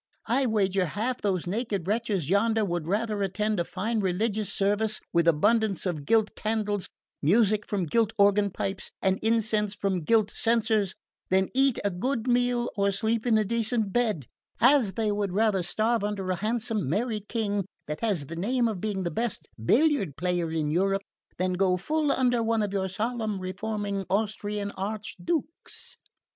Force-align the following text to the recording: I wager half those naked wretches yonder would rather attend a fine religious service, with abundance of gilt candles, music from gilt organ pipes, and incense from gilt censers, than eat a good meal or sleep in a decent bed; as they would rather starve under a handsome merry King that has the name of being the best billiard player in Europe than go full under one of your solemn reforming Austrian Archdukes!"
I 0.25 0.47
wager 0.47 0.87
half 0.87 1.21
those 1.21 1.45
naked 1.45 1.87
wretches 1.87 2.27
yonder 2.27 2.65
would 2.65 2.87
rather 2.87 3.21
attend 3.21 3.59
a 3.59 3.63
fine 3.63 3.99
religious 3.99 4.51
service, 4.51 4.99
with 5.13 5.27
abundance 5.27 5.85
of 5.85 6.05
gilt 6.05 6.35
candles, 6.35 6.89
music 7.21 7.67
from 7.67 7.85
gilt 7.85 8.11
organ 8.17 8.49
pipes, 8.49 8.89
and 9.03 9.19
incense 9.21 9.75
from 9.75 10.01
gilt 10.01 10.31
censers, 10.31 10.95
than 11.29 11.49
eat 11.53 11.77
a 11.85 11.91
good 11.91 12.25
meal 12.25 12.71
or 12.75 12.91
sleep 12.91 13.27
in 13.27 13.37
a 13.37 13.45
decent 13.45 13.93
bed; 13.93 14.25
as 14.59 14.93
they 14.93 15.11
would 15.11 15.33
rather 15.33 15.61
starve 15.61 16.03
under 16.03 16.31
a 16.31 16.35
handsome 16.35 16.89
merry 16.89 17.19
King 17.29 17.63
that 17.85 18.01
has 18.01 18.25
the 18.25 18.35
name 18.35 18.67
of 18.67 18.81
being 18.81 19.03
the 19.03 19.11
best 19.11 19.49
billiard 19.63 20.17
player 20.17 20.51
in 20.51 20.71
Europe 20.71 21.03
than 21.37 21.53
go 21.53 21.77
full 21.77 22.11
under 22.11 22.41
one 22.41 22.63
of 22.63 22.73
your 22.73 22.89
solemn 22.89 23.39
reforming 23.39 24.03
Austrian 24.09 24.71
Archdukes!" 24.71 25.95